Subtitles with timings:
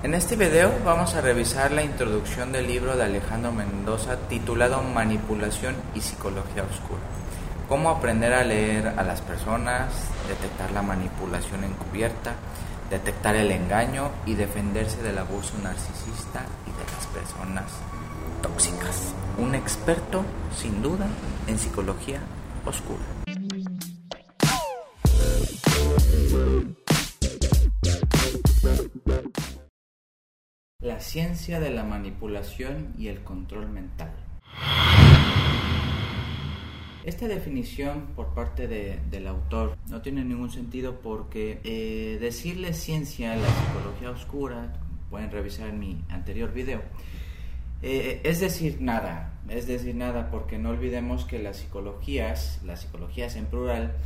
[0.00, 5.74] En este video vamos a revisar la introducción del libro de Alejandro Mendoza titulado Manipulación
[5.92, 7.00] y Psicología Oscura.
[7.68, 9.92] Cómo aprender a leer a las personas,
[10.28, 12.34] detectar la manipulación encubierta,
[12.90, 17.64] detectar el engaño y defenderse del abuso narcisista y de las personas
[18.40, 19.12] tóxicas.
[19.36, 20.22] Un experto,
[20.56, 21.08] sin duda,
[21.48, 22.20] en psicología
[22.64, 23.02] oscura.
[31.08, 34.12] Ciencia de la manipulación y el control mental.
[37.02, 43.36] Esta definición por parte del autor no tiene ningún sentido porque eh, decirle ciencia a
[43.36, 44.74] la psicología oscura,
[45.08, 46.82] pueden revisar mi anterior video,
[47.80, 53.34] eh, es decir nada, es decir nada porque no olvidemos que las psicologías, las psicologías
[53.36, 53.96] en plural,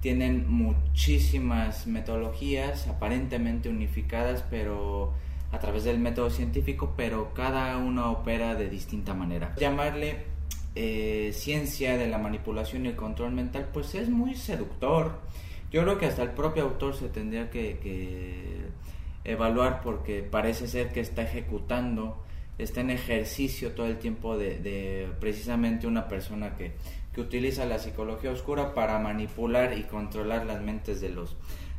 [0.00, 5.12] tienen muchísimas metodologías aparentemente unificadas, pero
[5.52, 9.54] a través del método científico, pero cada una opera de distinta manera.
[9.56, 10.24] Llamarle
[10.74, 15.20] eh, ciencia de la manipulación y el control mental, pues es muy seductor.
[15.70, 18.66] Yo creo que hasta el propio autor se tendría que,
[19.24, 22.24] evaluar porque parece ser que está ejecutando,
[22.58, 26.72] está en ejercicio todo el tiempo de, precisamente una persona que,
[27.14, 31.36] que utiliza la psicología oscura para manipular y controlar las mentes de los,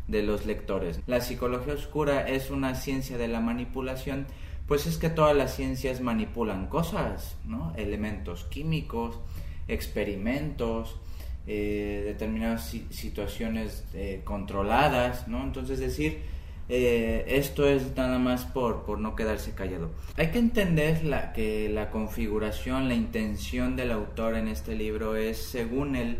[0.07, 0.99] de los lectores.
[1.07, 4.25] La psicología oscura es una ciencia de la manipulación,
[4.67, 7.73] pues es que todas las ciencias manipulan cosas, ¿no?
[7.75, 9.19] Elementos químicos,
[9.67, 10.99] experimentos,
[11.47, 15.43] eh, determinadas situaciones eh, controladas, ¿no?
[15.43, 16.21] Entonces decir,
[16.69, 19.91] eh, esto es nada más por, por no quedarse callado.
[20.15, 25.37] Hay que entender la, que la configuración, la intención del autor en este libro es,
[25.37, 26.19] según él,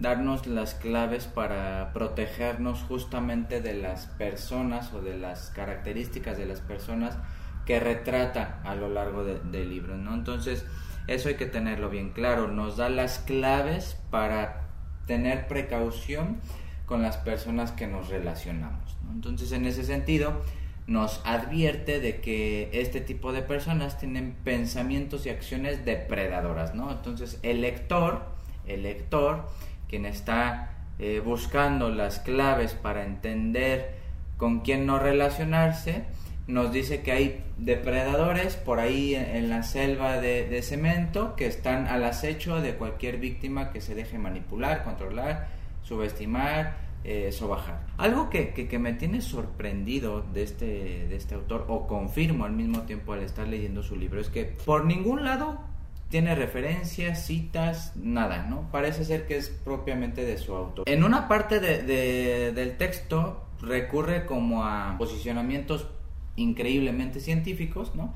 [0.00, 6.60] darnos las claves para protegernos justamente de las personas o de las características de las
[6.60, 7.18] personas
[7.66, 10.14] que retrata a lo largo del libro, ¿no?
[10.14, 10.64] Entonces,
[11.06, 14.62] eso hay que tenerlo bien claro, nos da las claves para
[15.06, 16.38] tener precaución
[16.86, 20.42] con las personas que nos relacionamos, Entonces, en ese sentido,
[20.86, 26.90] nos advierte de que este tipo de personas tienen pensamientos y acciones depredadoras, ¿no?
[26.90, 28.24] Entonces, el lector,
[28.66, 29.46] el lector
[29.90, 30.70] quien está
[31.00, 33.96] eh, buscando las claves para entender
[34.36, 36.04] con quién no relacionarse,
[36.46, 42.04] nos dice que hay depredadores por ahí en, la selva de, cemento que están al
[42.04, 45.48] acecho de cualquier víctima que se deje manipular, controlar,
[45.82, 47.80] subestimar, eh, sobajar.
[47.98, 52.82] Algo que, que, me tiene sorprendido de este, de este autor, o confirmo al mismo
[52.82, 55.69] tiempo al estar leyendo su libro, es que por ningún lado
[56.10, 58.68] tiene referencias, citas, nada, ¿no?
[58.72, 60.88] Parece ser que es propiamente de su autor.
[60.88, 65.86] En una parte de, del texto recurre como a posicionamientos
[66.34, 68.12] increíblemente científicos, ¿no?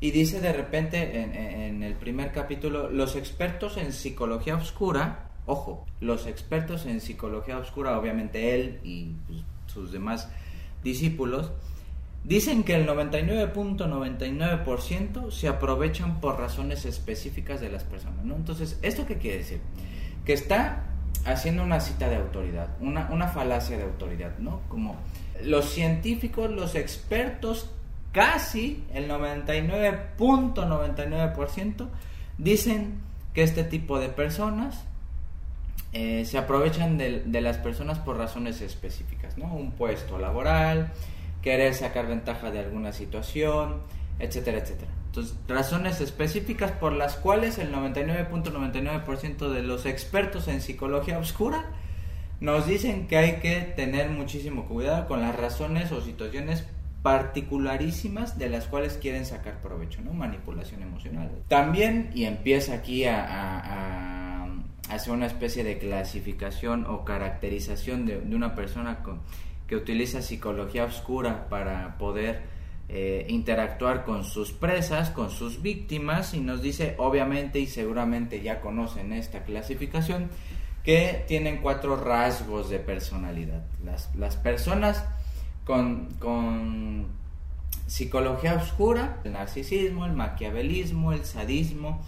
[0.00, 1.20] Y dice de repente
[1.68, 7.98] en, el primer capítulo, los expertos en psicología oscura, ojo, los expertos en psicología oscura,
[7.98, 10.28] obviamente él y pues, sus demás
[10.82, 11.52] discípulos,
[12.26, 18.34] Dicen que el 99.99% se aprovechan por razones específicas de las personas, ¿no?
[18.34, 19.60] Entonces, ¿esto qué quiere decir?
[20.24, 20.82] Que está
[21.24, 24.62] haciendo una cita de autoridad, una, una falacia de autoridad, ¿no?
[24.68, 24.96] Como
[25.44, 27.70] los científicos, los expertos,
[28.10, 31.86] casi el 99.99%
[32.38, 33.02] dicen
[33.34, 34.82] que este tipo de personas
[35.92, 39.54] eh, se aprovechan de, de las personas por razones específicas, ¿no?
[39.54, 40.90] Un puesto laboral,
[41.46, 43.76] querer sacar ventaja de alguna situación,
[44.18, 44.90] etcétera, etcétera.
[45.06, 51.66] Entonces, razones específicas por las cuales el 99.99% de los expertos en psicología oscura
[52.40, 56.64] nos dicen que hay que tener muchísimo cuidado con las razones o situaciones
[57.04, 60.14] particularísimas de las cuales quieren sacar provecho, ¿no?
[60.14, 61.30] Manipulación emocional.
[61.46, 64.48] También, y empieza aquí a, a,
[64.90, 69.20] hacer una especie de clasificación o caracterización de, de una persona con
[69.66, 72.42] que utiliza psicología oscura para poder
[72.88, 78.60] eh, interactuar con sus presas, con sus víctimas y nos dice obviamente y seguramente ya
[78.60, 80.30] conocen esta clasificación
[80.84, 83.64] que tienen cuatro rasgos de personalidad.
[83.84, 85.04] Las, las personas
[85.64, 87.08] con, con
[87.88, 92.04] psicología oscura, el narcisismo, el maquiavelismo, el sadismo,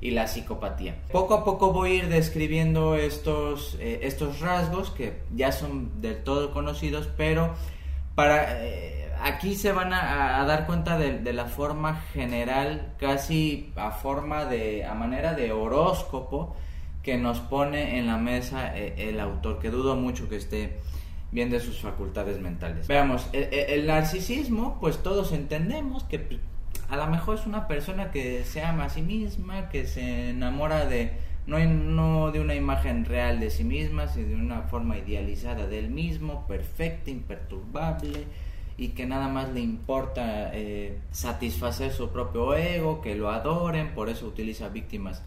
[0.00, 0.96] y la psicopatía.
[1.12, 6.22] Poco a poco voy a ir describiendo estos, eh, estos rasgos que ya son del
[6.22, 7.54] todo conocidos, pero
[8.14, 14.46] para eh, aquí se van a, dar cuenta de, la forma general, casi a forma
[14.46, 16.56] de, a manera de horóscopo
[17.02, 20.80] que nos pone en la mesa eh, el autor, que dudo mucho que esté
[21.32, 22.88] bien de sus facultades mentales.
[22.88, 26.40] Veamos, el, narcisismo, pues todos entendemos que
[26.90, 30.86] a lo mejor es una persona que se ama a sí misma, que se enamora
[30.86, 31.12] de
[31.46, 35.88] no, no de una imagen real de sí misma, sino de una forma idealizada del
[35.88, 38.24] mismo, perfecta, imperturbable,
[38.76, 44.08] y que nada más le importa eh, satisfacer su propio ego, que lo adoren, por
[44.08, 45.22] eso utiliza víctimas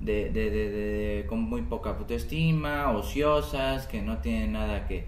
[0.00, 5.06] de, de, de, con muy poca autoestima, ociosas, que no tienen nada que,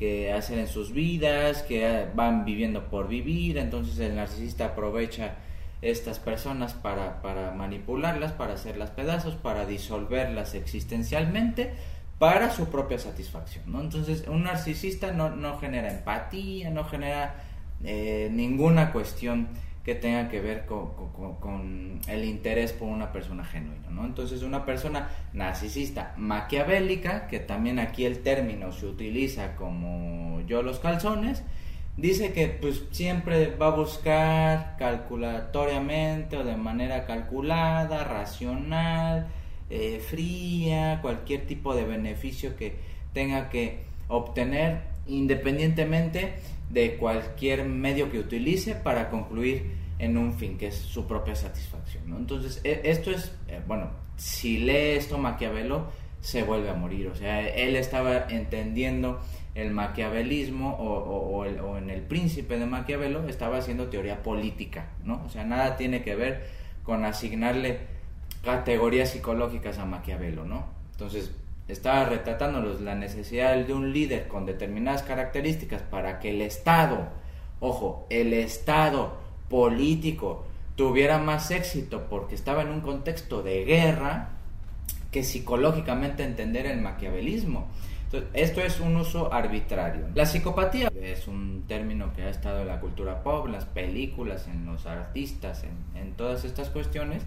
[0.00, 5.34] que hacer en sus vidas, que van viviendo por vivir, entonces el narcisista aprovecha
[5.82, 11.74] estas personas para, para manipularlas, para hacerlas pedazos, para disolverlas existencialmente,
[12.18, 13.64] para su propia satisfacción.
[13.66, 13.82] ¿no?
[13.82, 17.34] Entonces, un narcisista no, no genera empatía, no genera
[17.84, 19.48] eh, ninguna cuestión
[19.84, 23.88] que tenga que ver con, el interés por una persona genuina.
[23.90, 24.04] ¿no?
[24.04, 30.80] Entonces, una persona narcisista maquiavélica, que también aquí el término se utiliza como yo los
[30.80, 31.42] calzones,
[31.96, 39.28] dice que pues siempre va a buscar calculatoriamente o de manera calculada, racional,
[39.70, 42.76] eh, fría, cualquier tipo de beneficio que
[43.12, 46.34] tenga que obtener independientemente
[46.70, 52.04] de cualquier medio que utilice para concluir en un fin que es su propia satisfacción.
[52.16, 55.88] Entonces, e, esto es, eh, bueno, si lee esto Maquiavelo,
[56.20, 57.08] se vuelve a morir.
[57.08, 59.20] O sea, él estaba entendiendo
[59.54, 65.22] el maquiavelismo o, o, en el príncipe de Maquiavelo estaba haciendo teoría política, ¿no?
[65.24, 66.46] O sea, nada tiene que ver
[66.84, 67.80] con asignarle
[68.44, 70.66] categorías psicológicas a Maquiavelo, ¿no?
[70.92, 71.32] Entonces,
[71.72, 77.08] estaba retratándolos la necesidad de un líder con determinadas características para que el Estado,
[77.60, 79.16] ojo, el Estado
[79.48, 80.44] político
[80.76, 84.30] tuviera más éxito porque estaba en un contexto de guerra
[85.10, 87.68] que psicológicamente entender el maquiavelismo.
[88.04, 90.06] Entonces, esto es un uso arbitrario.
[90.14, 94.66] La psicopatía es un término que ha estado en la cultura pop, las películas, en
[94.66, 97.22] los artistas, en, en todas estas cuestiones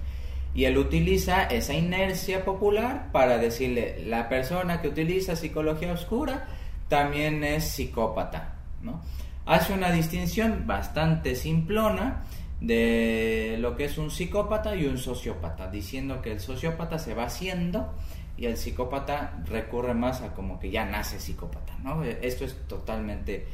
[0.55, 6.47] y él utiliza esa inercia popular para decirle, la persona que utiliza psicología oscura
[6.88, 9.01] también es psicópata, ¿no?
[9.45, 12.23] Hace una distinción bastante simplona
[12.61, 17.25] de lo que es un psicópata y un sociópata, diciendo que el sociópata se va
[17.25, 17.94] haciendo
[18.38, 22.03] y el psicópata recurre más a como que ya nace psicópata, ¿no?
[22.03, 23.47] Esto es totalmente,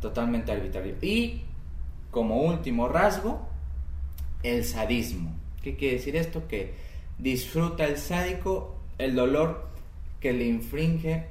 [0.00, 0.96] totalmente arbitrario.
[1.02, 1.42] Y
[2.10, 3.48] como último rasgo,
[4.42, 5.41] el sadismo.
[5.62, 6.46] ¿Qué quiere decir esto?
[6.48, 6.74] Que
[7.18, 9.66] disfruta el sádico el dolor
[10.20, 11.26] que le infringe,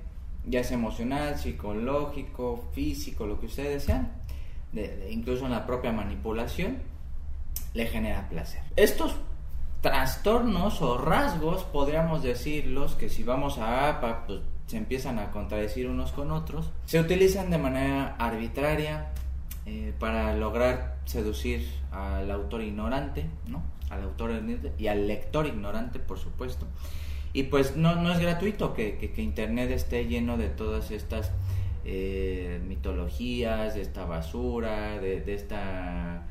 [0.45, 4.11] ya sea emocional, psicológico, físico, lo que ustedes desean,
[5.09, 6.79] incluso en la propia manipulación,
[7.73, 8.61] le genera placer.
[8.75, 9.15] Estos
[9.81, 15.87] trastornos o rasgos, podríamos decirlos, que si vamos a APA, pues se empiezan a contradecir
[15.87, 19.11] unos con otros, se utilizan de manera arbitraria
[19.65, 23.63] eh, para lograr seducir al autor ignorante, ¿no?
[23.91, 24.41] al autor
[24.77, 26.65] y al lector ignorante, por supuesto.
[27.33, 31.31] Y pues no, no es gratuito que, que, Internet esté lleno de todas estas
[31.85, 36.23] eh, mitologías, de esta basura, de, de esta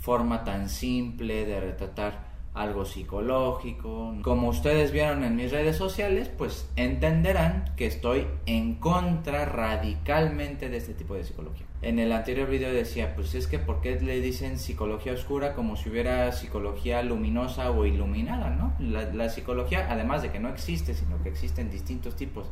[0.00, 4.14] forma tan simple de retratar algo psicológico.
[4.22, 10.76] Como ustedes vieron en mis redes sociales, pues entenderán que estoy en contra radicalmente de
[10.76, 11.66] este tipo de psicología.
[11.84, 15.76] En el anterior video decía, pues es que ¿por qué le dicen psicología oscura como
[15.76, 18.72] si hubiera psicología luminosa o iluminada, no?
[18.80, 22.46] La, psicología, además de que no existe, sino que existen distintos tipos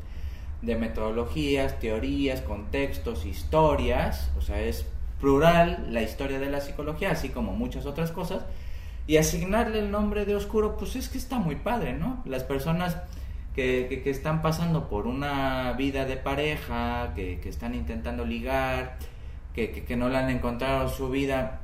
[0.61, 4.85] de metodologías, teorías, contextos, historias, o sea, es
[5.19, 8.45] plural la historia de la psicología, así como muchas otras cosas,
[9.07, 12.23] y asignarle el nombre de oscuro, pues es que está muy padre, ¿no?
[12.27, 12.99] Las personas
[13.55, 18.99] que, que, están pasando por una vida de pareja, que, que están intentando ligar,
[19.55, 21.61] que, que, no le han encontrado su vida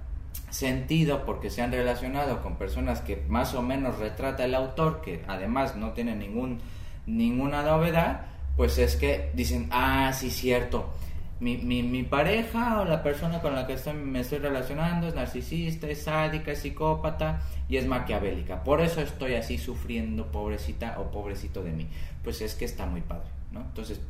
[0.50, 5.24] sentido porque se han relacionado con personas que más o menos retrata el autor, que
[5.26, 6.58] además no tiene ningún,
[7.06, 8.26] ninguna novedad,
[8.56, 10.92] pues es que dicen, ah, sí, cierto,
[11.40, 15.14] mi, mi, mi, pareja o la persona con la que estoy, me estoy relacionando es
[15.14, 18.64] narcisista, es sádica, es psicópata y es maquiavélica.
[18.64, 21.86] Por eso estoy así sufriendo, pobrecita o pobrecito de mí.
[22.24, 23.60] Pues es que está muy padre, ¿no?
[23.60, 24.00] Entonces,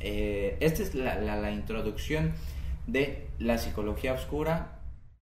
[0.00, 2.32] eh, esta es la, la, la introducción
[2.88, 4.77] de la psicología oscura